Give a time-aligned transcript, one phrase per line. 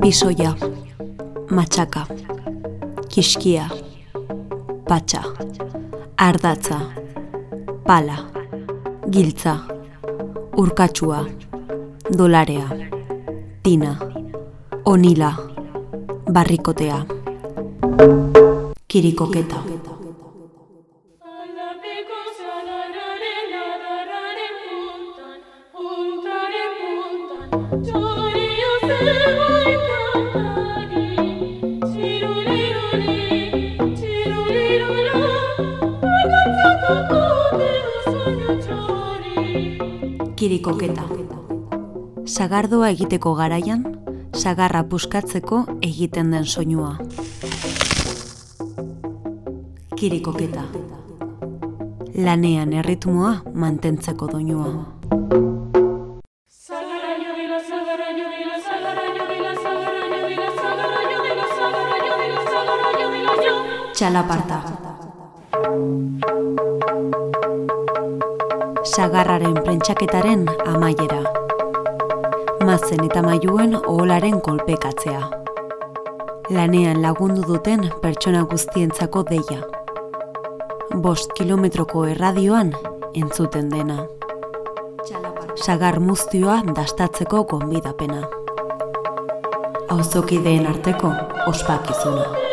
[0.00, 0.54] Pisoia,
[1.50, 2.06] matxaka,
[3.08, 3.68] kiskia,
[4.88, 5.20] patxa,
[6.16, 6.80] ardatza,
[7.86, 8.16] pala,
[9.10, 9.56] giltza,
[10.56, 11.26] urkatsua,
[12.18, 12.68] dolarea,
[13.62, 13.96] tina,
[14.84, 15.32] onila,
[16.32, 17.04] barrikotea,
[18.88, 19.56] kirikoketa.
[19.56, 19.84] Kirikoketa.
[42.34, 43.84] Sagardoa egiteko garaian,
[44.34, 46.96] sagarra puskatzeko egiten den soinua.
[49.94, 50.66] Kirikoketa.
[52.26, 55.03] Lanean erritmoa mantentzeko doinua.
[63.94, 64.56] Txalaparta.
[68.90, 71.20] Sagarraren prentxaketaren amaiera.
[72.66, 75.22] Mazen eta mailuen oholaren kolpekatzea.
[76.50, 79.60] Lanean lagundu duten pertsona guztientzako deia.
[81.06, 82.74] Bost kilometroko erradioan
[83.14, 84.08] entzuten dena.
[85.54, 88.24] Sagar muztioa dastatzeko gonbidapena.
[89.94, 91.12] Auzokideen arteko
[91.46, 92.43] ospakizuna.